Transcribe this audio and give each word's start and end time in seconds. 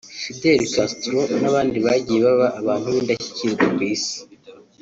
Fidel 0.21 0.61
Castro 0.73 1.19
n’abandi 1.41 1.77
bagiye 1.85 2.19
baba 2.25 2.47
abantu 2.61 2.87
b’indashyikirwa 2.93 3.65
ku 3.75 3.79
isi 3.93 4.17